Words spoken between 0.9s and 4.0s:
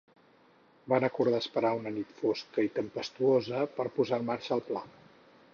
Van acordar esperar una nit fosca i tempestuosa per